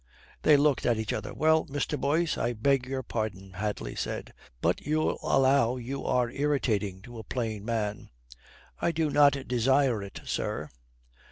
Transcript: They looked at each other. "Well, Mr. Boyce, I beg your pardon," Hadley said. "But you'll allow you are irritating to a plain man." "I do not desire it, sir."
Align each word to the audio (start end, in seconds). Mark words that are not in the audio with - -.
They 0.41 0.57
looked 0.57 0.87
at 0.87 0.97
each 0.97 1.13
other. 1.13 1.31
"Well, 1.31 1.67
Mr. 1.67 1.95
Boyce, 1.95 2.35
I 2.35 2.53
beg 2.53 2.87
your 2.87 3.03
pardon," 3.03 3.53
Hadley 3.53 3.93
said. 3.93 4.33
"But 4.59 4.81
you'll 4.81 5.19
allow 5.21 5.75
you 5.77 6.03
are 6.07 6.31
irritating 6.31 7.03
to 7.03 7.19
a 7.19 7.23
plain 7.23 7.63
man." 7.63 8.09
"I 8.81 8.91
do 8.91 9.11
not 9.11 9.47
desire 9.47 10.01
it, 10.01 10.21
sir." 10.25 10.69